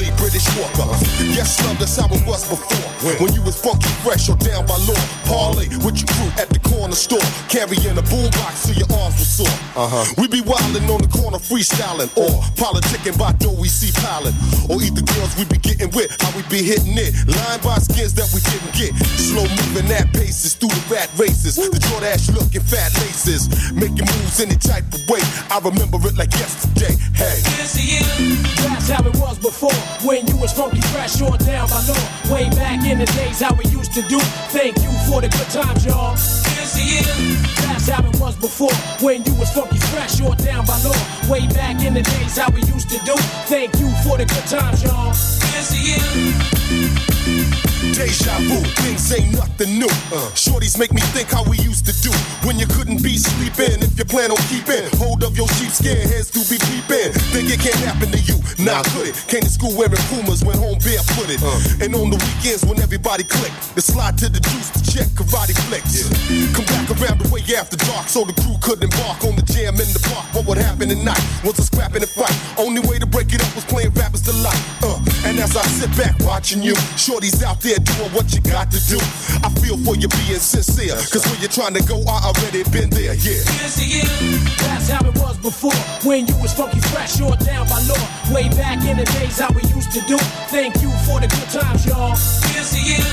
Walker. 0.57 0.89
Yes, 1.31 1.59
love, 1.65 1.79
that's 1.79 1.95
how 1.95 2.07
it 2.11 2.23
was 2.27 2.47
before. 2.47 2.91
When 3.19 3.33
you 3.33 3.41
was 3.41 3.59
funky, 3.59 3.89
fresh, 4.03 4.29
or 4.29 4.37
down 4.37 4.65
by 4.65 4.77
law. 4.85 4.99
Parlay 5.25 5.67
with 5.81 5.97
your 5.97 6.09
crew 6.11 6.31
at 6.37 6.49
the 6.49 6.59
corner 6.59 6.95
store. 6.95 7.23
Carrying 7.49 7.97
a 7.97 8.05
boombox 8.05 8.67
so 8.67 8.71
your 8.73 8.89
arms 9.01 9.17
were 9.17 9.25
sore. 9.25 9.57
Uh-huh. 9.75 10.05
We 10.17 10.27
be 10.27 10.41
wildin' 10.41 10.85
on 10.89 11.01
the 11.01 11.09
corner, 11.09 11.39
freestyling. 11.39 12.11
Or 12.17 12.43
politicking 12.59 13.17
by 13.17 13.33
door 13.39 13.55
we 13.55 13.69
see 13.69 13.89
piling. 14.03 14.35
Or 14.69 14.81
eat 14.83 14.93
the 14.93 15.05
girls 15.17 15.33
we 15.37 15.45
be 15.45 15.57
getting 15.57 15.89
with. 15.95 16.13
How 16.21 16.29
we 16.35 16.43
be 16.51 16.61
hitting 16.61 16.97
it. 16.97 17.15
Line 17.25 17.59
by 17.63 17.79
skins 17.79 18.13
that 18.19 18.29
we 18.35 18.41
didn't 18.45 18.73
get. 18.75 18.91
Slow 19.17 19.47
moving 19.47 19.89
at 19.91 20.11
paces 20.13 20.53
through 20.53 20.73
the 20.73 20.83
rat 20.91 21.09
races. 21.17 21.55
The 21.55 21.79
Jordache 21.89 22.33
looking 22.35 22.61
fat 22.61 22.93
laces. 23.01 23.49
Making 23.73 24.05
moves 24.05 24.39
any 24.39 24.57
type 24.59 24.85
of 24.93 25.01
way. 25.09 25.23
I 25.49 25.57
remember 25.63 25.97
it 26.05 26.17
like 26.17 26.33
yesterday. 26.37 26.93
Hey. 27.15 27.41
That's 27.41 28.89
how 28.89 29.01
it 29.05 29.15
was 29.17 29.39
before. 29.39 29.73
When 30.05 30.27
you 30.27 30.37
was 30.37 30.50
funky 30.51 30.81
fresh 30.93 31.21
or 31.21 31.37
down 31.37 31.67
by 31.69 31.81
law. 31.87 32.33
Way 32.33 32.49
back 32.51 32.85
in 32.85 32.99
the 32.99 33.05
days 33.05 33.41
how 33.41 33.53
we 33.55 33.65
used 33.65 33.93
to 33.93 34.01
do. 34.03 34.19
Thank 34.49 34.77
you 34.81 34.91
for 35.07 35.21
the 35.21 35.29
good 35.29 35.49
times, 35.49 35.85
y'all. 35.85 36.15
That's 37.67 37.87
how 37.87 38.07
it 38.07 38.19
was 38.19 38.35
before. 38.35 38.73
When 39.01 39.23
you 39.23 39.33
was 39.35 39.51
funky 39.51 39.77
fresh 39.77 40.21
or 40.21 40.35
down 40.35 40.65
by 40.65 40.77
law. 40.83 40.95
Way 41.29 41.47
back 41.47 41.81
in 41.83 41.93
the 41.93 42.01
days 42.01 42.37
how 42.37 42.49
we 42.51 42.61
used 42.63 42.89
to 42.89 42.99
do. 43.05 43.15
Thank 43.47 43.77
you 43.79 43.89
for 44.03 44.17
the 44.17 44.25
good 44.25 44.47
times, 44.47 44.83
y'all. 44.83 45.13
Deja 47.93 48.33
vu, 48.49 48.57
things 48.81 49.13
ain't 49.13 49.33
nothing 49.33 49.77
new. 49.77 49.91
Uh, 50.09 50.25
shorties 50.33 50.79
make 50.79 50.93
me 50.93 51.01
think 51.13 51.29
how 51.29 51.43
we 51.45 51.57
used 51.59 51.85
to 51.85 51.93
do 52.01 52.09
when 52.47 52.57
you 52.57 52.65
couldn't 52.65 53.03
be 53.03 53.17
sleeping. 53.17 53.77
If 53.81 53.97
you 53.97 54.05
plan 54.05 54.31
on 54.31 54.41
keeping 54.49 54.89
hold 54.97 55.23
of 55.23 55.37
your 55.37 55.47
sheepskin, 55.59 55.97
heads 56.09 56.31
to 56.33 56.41
be 56.49 56.57
peeping. 56.57 57.13
Think 57.29 57.53
it 57.53 57.59
can't 57.59 57.77
happen 57.85 58.09
to 58.09 58.19
you? 58.25 58.41
Nah, 58.57 58.81
could 58.93 59.13
it? 59.13 59.17
Came 59.27 59.41
to 59.41 59.49
school 59.49 59.73
wearing 59.77 60.01
Pumas, 60.09 60.43
went 60.43 60.57
home 60.57 60.81
barefooted. 60.81 61.41
Uh, 61.45 61.85
and 61.85 61.93
on 61.93 62.09
the 62.09 62.17
weekends 62.17 62.65
when 62.65 62.79
everybody 62.81 63.23
click, 63.23 63.53
the 63.75 63.81
slide 63.81 64.17
to 64.17 64.29
the 64.29 64.39
Deuce 64.39 64.69
to 64.73 64.81
check 64.81 65.07
karate 65.13 65.53
flicks. 65.69 66.09
Come 66.57 66.65
back 66.73 66.89
around 66.97 67.21
the 67.21 67.29
way 67.29 67.41
after 67.53 67.77
dark, 67.77 68.09
so 68.09 68.25
the 68.25 68.33
crew 68.41 68.57
couldn't 68.61 68.89
embark 68.89 69.21
on 69.25 69.35
the 69.35 69.45
jam 69.45 69.77
in 69.77 69.89
the 69.93 70.01
park. 70.09 70.25
What 70.33 70.45
would 70.49 70.57
happen 70.57 70.89
tonight 70.89 71.21
was 71.43 71.59
a 71.59 71.65
scrap 71.65 71.93
and 71.93 72.03
a 72.03 72.09
fight. 72.09 72.33
Only 72.57 72.81
way 72.87 72.97
to 72.97 73.05
break 73.05 73.33
it 73.33 73.41
up 73.45 73.53
was 73.53 73.65
playing 73.65 73.93
rappers 73.93 74.21
delight. 74.21 74.57
Uh, 74.81 74.97
and 75.25 75.37
as 75.37 75.57
I 75.57 75.61
sit 75.77 75.91
back 75.97 76.17
watching 76.25 76.61
you, 76.61 76.73
shorties 77.11 77.43
out 77.43 77.59
there 77.59 77.77
doing 77.79 78.11
what 78.15 78.31
you 78.33 78.39
got 78.41 78.71
to 78.71 78.79
do. 78.87 78.97
I 79.43 79.49
feel 79.59 79.75
for 79.83 79.95
you 79.95 80.07
being 80.07 80.39
sincere, 80.39 80.95
cause 81.11 81.25
where 81.27 81.39
you're 81.39 81.51
trying 81.51 81.73
to 81.73 81.83
go, 81.83 81.99
I 82.07 82.31
already 82.31 82.63
been 82.71 82.89
there, 82.89 83.15
yeah. 83.15 83.43
That's 84.71 84.87
how 84.87 85.03
it 85.03 85.15
was 85.19 85.37
before. 85.39 85.75
When 86.07 86.25
you 86.27 86.35
was 86.39 86.53
funky 86.53 86.79
fresh 86.87 87.19
or 87.19 87.35
down 87.35 87.67
by 87.67 87.83
law. 87.83 87.99
Way 88.31 88.47
back 88.55 88.85
in 88.85 88.95
the 88.97 89.03
days 89.19 89.39
how 89.39 89.51
we 89.51 89.61
used 89.75 89.91
to 89.91 90.01
do. 90.07 90.17
Thank 90.47 90.81
you 90.81 90.89
for 91.03 91.19
the 91.19 91.27
good 91.27 91.49
times, 91.51 91.85
y'all. 91.85 92.15
Here's 92.55 92.71
to 92.71 92.79
you. 92.79 93.03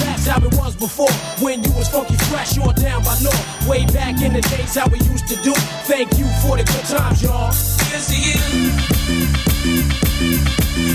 That's 0.00 0.26
how 0.26 0.40
it 0.40 0.54
was 0.56 0.74
before. 0.74 1.12
When 1.44 1.62
you 1.62 1.72
was 1.72 1.88
funky 1.88 2.16
fresh 2.32 2.56
or 2.56 2.72
down 2.72 3.04
by 3.04 3.16
law. 3.20 3.36
Way 3.68 3.84
back 3.86 4.22
in 4.22 4.32
the 4.32 4.40
days 4.40 4.74
how 4.74 4.88
we 4.88 4.98
used 5.12 5.28
to 5.28 5.36
do. 5.42 5.52
Thank 5.84 6.16
you 6.18 6.26
for 6.40 6.56
the 6.56 6.64
good 6.64 6.86
times, 6.88 7.22
y'all. 7.22 7.52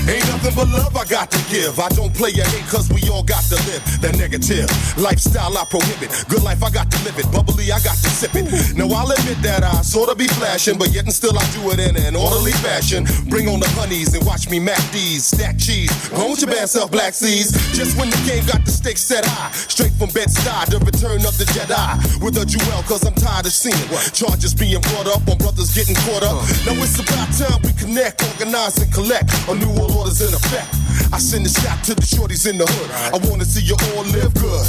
Ain't 0.08 0.24
nothing 0.32 0.54
but 0.56 0.68
love 0.72 0.96
I 0.96 1.04
got 1.04 1.30
to 1.30 1.40
give. 1.52 1.78
I 1.78 1.88
don't 1.90 2.14
play 2.14 2.30
your 2.30 2.48
hate 2.48 2.64
cause 2.72 2.88
we 2.88 3.04
all 3.12 3.22
got 3.22 3.44
to 3.52 3.56
live 3.68 3.84
that 4.00 4.16
negative 4.16 4.64
lifestyle 4.96 5.52
I 5.52 5.68
prohibit. 5.68 6.08
Good 6.32 6.42
life 6.42 6.64
I 6.64 6.70
got 6.70 6.90
to 6.90 6.98
live 7.04 7.18
it. 7.20 7.28
Bubbly 7.28 7.68
I 7.68 7.78
got 7.84 8.00
to 8.00 8.08
sip 8.08 8.32
it. 8.34 8.48
Now 8.72 8.88
I'll 8.88 9.12
admit 9.12 9.36
that 9.44 9.62
I 9.62 9.82
sorta 9.84 10.16
be 10.16 10.26
flashing, 10.40 10.78
but 10.78 10.96
yet 10.96 11.04
and 11.04 11.12
still 11.12 11.36
I 11.36 11.44
do 11.52 11.60
it 11.76 11.78
in 11.78 11.92
an 12.00 12.16
orderly 12.16 12.56
fashion. 12.64 13.04
Bring 13.28 13.52
on 13.52 13.60
the 13.60 13.68
honeys 13.76 14.16
and 14.16 14.24
watch 14.24 14.48
me 14.48 14.58
mac 14.58 14.80
these. 14.96 15.28
Stack 15.28 15.58
cheese. 15.58 15.92
With 16.08 16.40
your 16.40 16.48
bad 16.56 16.68
self, 16.72 16.90
Black 16.90 17.12
Seas. 17.12 17.52
Just 17.76 17.98
when 18.00 18.08
the 18.08 18.20
game 18.24 18.46
got 18.46 18.64
the 18.64 18.70
stakes 18.70 19.02
set 19.02 19.26
high. 19.26 19.52
Straight 19.52 19.92
from 20.00 20.08
Bed-Stuy, 20.16 20.72
the 20.72 20.78
return 20.80 21.20
of 21.28 21.36
the 21.36 21.44
Jedi. 21.52 22.22
With 22.24 22.40
a 22.40 22.46
jewel 22.46 22.80
cause 22.88 23.04
I'm 23.04 23.14
tired 23.14 23.44
of 23.44 23.52
seeing 23.52 23.76
charges 24.16 24.54
being 24.54 24.80
brought 24.88 25.08
up 25.08 25.26
on 25.28 25.36
brothers 25.36 25.74
getting 25.74 25.96
caught 26.08 26.22
up. 26.24 26.40
Now 26.64 26.80
it's 26.80 26.96
about 26.96 27.28
time 27.36 27.60
we 27.60 27.76
connect, 27.76 28.24
organize 28.24 28.78
and 28.80 28.88
collect 28.92 29.28
a 29.48 29.54
new 29.54 29.68
world 29.76 29.97
order's 29.98 30.20
in 30.22 30.32
effect. 30.32 30.70
I 31.12 31.18
send 31.18 31.44
a 31.46 31.48
shot 31.48 31.82
to 31.84 31.94
the 31.94 32.02
shorties 32.02 32.48
in 32.48 32.58
the 32.58 32.66
hood. 32.66 32.90
I 33.12 33.18
wanna 33.28 33.44
see 33.44 33.62
you 33.62 33.74
all 33.90 34.04
live 34.14 34.32
good. 34.34 34.66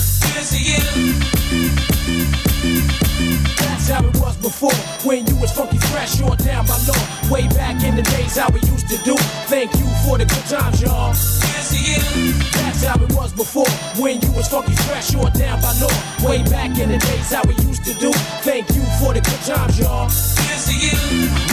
That's 3.61 3.87
how 3.89 4.01
it 4.05 4.15
was 4.17 4.37
before. 4.37 4.73
When 5.05 5.25
you 5.27 5.35
was 5.37 5.51
funky 5.51 5.77
fresh 5.93 6.19
or 6.21 6.35
down 6.35 6.65
by 6.65 6.77
law. 6.89 7.03
Way 7.29 7.47
back 7.49 7.83
in 7.83 7.95
the 7.95 8.01
days 8.01 8.37
how 8.37 8.49
we 8.49 8.59
used 8.61 8.89
to 8.89 8.97
do. 9.05 9.15
Thank 9.45 9.73
you 9.77 9.85
for 10.05 10.17
the 10.17 10.25
good 10.25 10.45
times, 10.49 10.81
y'all. 10.81 11.13
That's 11.13 12.83
how 12.83 12.97
it 13.03 13.13
was 13.13 13.31
before. 13.33 13.69
When 14.01 14.21
you 14.21 14.31
was 14.33 14.47
funky 14.47 14.75
fresh 14.89 15.13
or 15.13 15.29
down 15.31 15.61
by 15.61 15.73
law. 15.77 15.93
Way 16.27 16.41
back 16.43 16.77
in 16.79 16.89
the 16.89 16.97
days 16.97 17.29
how 17.31 17.43
we 17.45 17.53
used 17.69 17.85
to 17.85 17.93
do. 17.93 18.11
Thank 18.41 18.69
you 18.73 18.81
for 18.99 19.13
the 19.13 19.21
good 19.21 19.43
times, 19.45 19.77
y'all. 19.77 20.09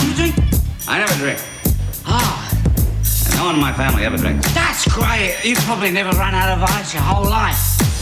You 0.00 0.14
drink? 0.14 0.34
I 0.88 0.98
never 0.98 1.14
drink. 1.14 1.40
Ah. 2.06 2.45
No 3.36 3.44
one 3.44 3.54
in 3.54 3.60
my 3.60 3.72
family 3.72 4.04
ever 4.04 4.16
drinks. 4.16 4.50
That's 4.54 4.86
great. 4.92 5.36
You've 5.44 5.58
probably 5.58 5.90
never 5.90 6.10
run 6.16 6.34
out 6.34 6.56
of 6.56 6.62
ice 6.62 6.94
your 6.94 7.02
whole 7.02 7.28
life. 7.28 7.95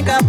Drink 0.00 0.10
up, 0.10 0.27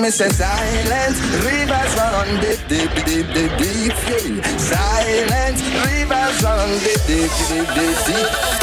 me 0.00 0.10
say 0.10 0.28
silence, 0.28 1.20
rivers 1.44 1.94
run 1.96 2.40
deep, 2.40 2.58
deep, 2.68 2.90
deep, 3.04 3.26
deep, 3.34 3.58
deep, 3.58 3.92
deep. 4.06 4.44
Silence, 4.58 5.62
rivers 5.84 6.42
run 6.42 6.78
deep, 6.78 7.00
deep, 7.06 7.30
deep, 7.48 7.68
deep, 7.74 8.06
deep. 8.06 8.59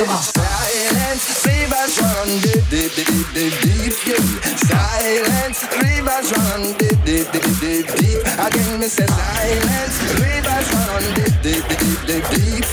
Silence, 0.00 1.44
rivers 1.44 2.00
run, 2.00 2.26
deep, 2.40 2.64
deep, 2.70 2.94
deep, 2.96 3.26
deep, 3.34 3.52
deep. 3.60 4.16
Silence, 4.56 5.60
rivers 5.76 6.32
run, 6.32 6.72
deep, 6.78 7.04
deep, 7.04 7.30
deep, 7.32 7.60
deep, 7.60 7.86
deep. 7.96 8.20
Again, 8.40 8.80
me 8.80 8.86
say 8.88 9.04
silence, 9.04 10.00
rivers 10.18 10.72
run, 10.72 11.02
deep, 11.14 11.42
deep, 11.42 11.68
deep, 11.68 12.00
deep, 12.06 12.32
deep. 12.32 12.64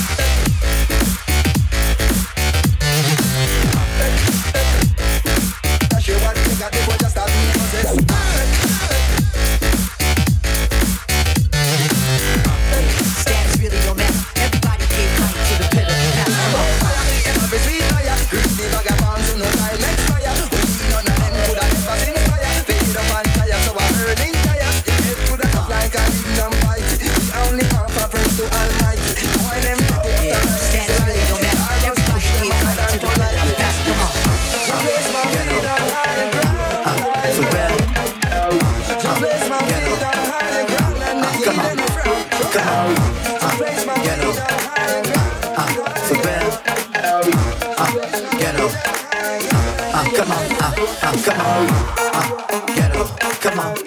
come 51.24 51.40
on, 51.42 51.68
uh, 52.14 52.66
get 52.76 52.96
up, 52.96 53.20
come 53.42 53.60
on, 53.60 53.78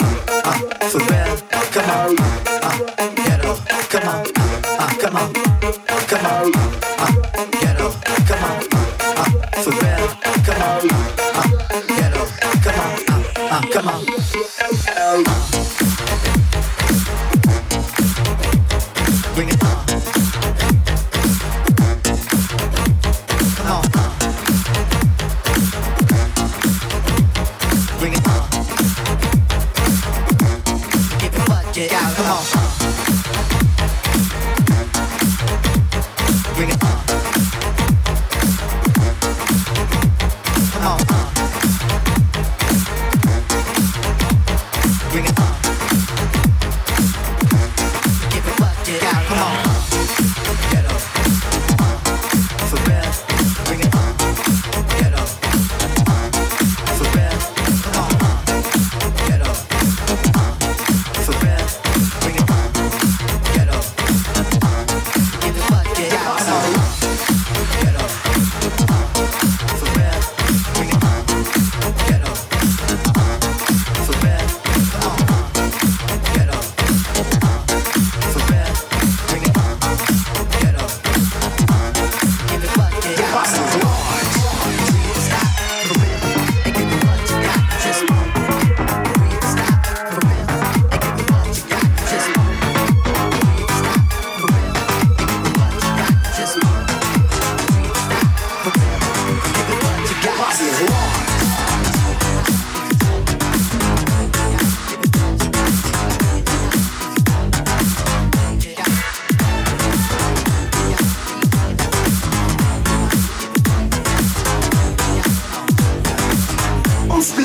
ah, 0.45 0.59
for 0.91 0.99
real, 0.99 1.37
come 1.71 1.91
on, 1.91 2.17
ah, 2.63 3.13
get 3.17 3.45
up, 3.45 3.59
come 3.89 4.09
on, 4.09 4.25
come 4.99 5.17
on, 5.17 5.33
come 6.09 6.27
on. 6.27 6.90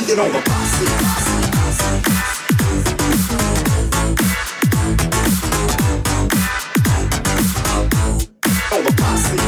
get 0.08 0.20
on 0.20 0.32
the 0.32 0.40
posse. 0.40 0.86
On 8.76 8.84
the 8.84 8.92
posse. 9.02 9.40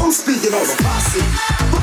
I'm 0.00 0.12
speaking 0.12 0.54
on 0.54 0.66
the 0.66 0.76
posse. 0.82 1.20
The 1.72 1.80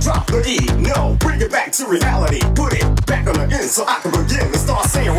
Drop 0.00 0.26
the 0.26 0.46
E. 0.46 0.58
No, 0.80 1.16
bring 1.18 1.40
it 1.40 1.50
back 1.50 1.72
to 1.72 1.86
reality. 1.86 2.40
Put 2.54 2.74
it 2.74 3.06
back 3.06 3.26
on 3.26 3.34
the 3.34 3.56
end 3.56 3.68
so 3.68 3.84
I 3.84 3.98
can 4.00 4.12
begin 4.12 4.52
to 4.52 4.58
start 4.58 4.86
saying 4.86 5.10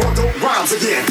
rhymes 0.41 0.71
again. 0.71 1.10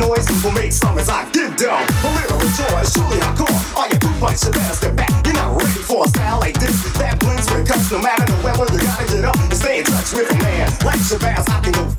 Noise, 0.00 0.26
will 0.42 0.52
make 0.52 0.72
some 0.72 0.98
as 0.98 1.08
I 1.08 1.28
get 1.30 1.56
down. 1.58 1.84
A 2.04 2.08
little 2.16 2.40
joy, 2.56 2.82
surely 2.88 3.20
I 3.20 3.30
call. 3.36 3.52
All 3.76 3.88
you 3.88 3.98
poop 4.00 4.16
bunch 4.20 4.42
of 4.48 4.56
ass 4.56 4.80
get 4.80 4.96
back. 4.96 5.12
You're 5.24 5.34
not 5.34 5.56
ready 5.56 5.82
for 5.84 6.04
a 6.04 6.08
style 6.08 6.40
like 6.40 6.58
this. 6.58 6.76
That 6.98 7.20
blends 7.20 7.50
with 7.52 7.68
cuts 7.68 7.90
no 7.92 7.98
matter 8.00 8.24
the 8.24 8.36
weather. 8.42 8.66
You 8.72 8.80
gotta 8.80 9.06
get 9.06 9.24
up 9.24 9.36
and 9.36 9.54
stay 9.54 9.78
in 9.78 9.84
touch 9.84 10.12
with 10.12 10.32
a 10.32 10.36
man. 10.40 10.68
Like 10.84 11.00
Shabazz, 11.00 11.48
I 11.48 11.60
can 11.60 11.72
go 11.72 11.89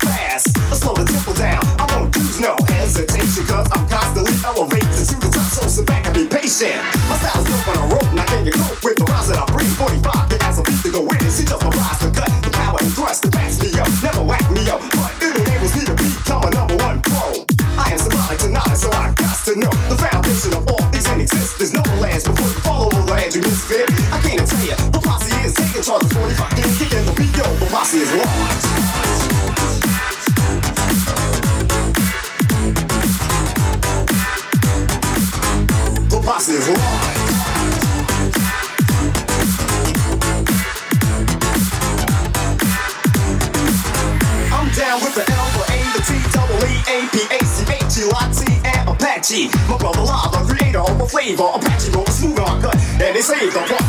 slave 51.22 51.40
or 51.40 51.54
a 51.54 51.58
patchy 51.58 51.90
roll, 51.90 52.04
a 52.04 52.10
smooth 52.10 52.38
on 52.40 52.60
gut. 52.60 52.76
And 52.76 53.16
they 53.16 53.20
saved 53.20 53.54
the 53.54 53.81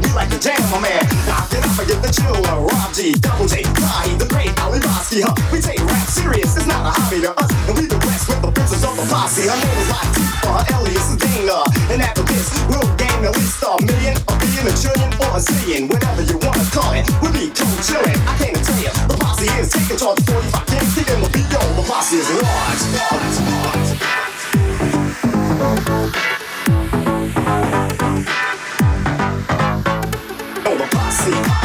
We 0.00 0.08
like 0.14 0.30
to 0.30 0.38
jam, 0.38 0.62
my 0.70 0.80
man. 0.80 1.02
Knock 1.26 1.50
it 1.52 1.66
up 1.66 1.76
and 1.76 1.88
get 1.88 2.00
the 2.00 2.10
chill. 2.14 2.38
Uh, 2.46 2.62
Rob 2.62 2.94
G, 2.94 3.12
Double 3.18 3.46
J, 3.46 3.64
Fly, 3.76 4.06
the 4.16 4.26
great 4.30 4.54
Ali 4.62 4.78
Bosky, 4.78 5.20
huh? 5.20 5.34
We 5.52 5.60
take 5.60 5.82
rap 5.82 6.06
serious, 6.06 6.56
it's 6.56 6.66
not 6.66 6.86
a 6.86 6.90
hobby 6.94 7.20
to 7.20 7.34
us. 7.34 7.50
And 7.66 7.74
we 7.76 7.86
the 7.90 7.98
best 7.98 8.28
with 8.28 8.40
the 8.40 8.50
princess 8.50 8.84
of 8.86 8.96
the 8.96 9.04
posse. 9.10 9.50
Name 9.50 9.58
is 9.58 9.90
Elias, 9.90 10.30
and 11.90 12.00
after 12.02 12.22
this, 12.22 12.48
we'll 12.70 12.86
gain 12.96 13.24
at 13.26 13.34
least 13.34 13.62
a 13.66 13.76
million, 13.82 14.14
a 14.14 14.72
trillion, 14.78 15.10
or 15.18 15.36
a 15.36 15.40
zillion. 15.42 15.90
Whatever 15.90 16.22
you 16.22 16.38
wanna 16.38 16.64
call 16.70 16.94
it, 16.94 17.04
we'll 17.20 17.34
be 17.34 17.50
cool 17.50 17.76
chillin'. 17.82 18.14
I 18.30 18.38
can't 18.38 18.54
tell 18.62 18.78
you, 18.78 18.94
the 19.10 19.16
posse 19.18 19.50
is 19.58 19.74
taking 19.74 19.98
charge 19.98 20.22
of 20.22 20.26
45 20.26 20.66
games. 20.70 20.94
Kicking 20.94 21.20
the 21.20 21.30
beat, 21.34 21.50
the 21.50 21.82
posse 21.82 22.22
is 22.22 22.30
large. 26.16 26.29
Music. 31.30 31.59